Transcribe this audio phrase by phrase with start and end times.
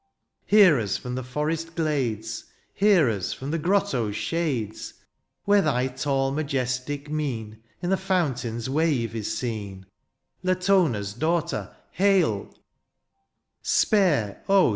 [0.01, 0.03] ^
[0.47, 4.93] Hear us from the forest glades, Hear us from the grottoes shades, ^
[5.45, 9.85] Where thy tall majestic mein ^ In the fomitain^s wave is seen:
[10.43, 12.57] ^ Latona^s daughter, hail I •*
[13.61, 14.69] Spare, oh!